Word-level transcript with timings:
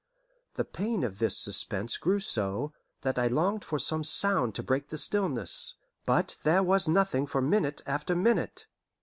The 0.55 0.65
pain 0.65 1.03
of 1.03 1.19
this 1.19 1.37
suspense 1.37 1.95
grew 1.97 2.17
so, 2.17 2.73
that 3.03 3.19
I 3.19 3.27
longed 3.27 3.63
for 3.63 3.77
some 3.77 4.03
sound 4.03 4.55
to 4.55 4.63
break 4.63 4.89
the 4.89 4.97
stillness; 4.97 5.75
but 6.07 6.37
there 6.41 6.63
was 6.63 6.87
nothing 6.87 7.27
for 7.27 7.39
minute 7.39 7.83
after 7.85 8.15
minute. 8.15 8.65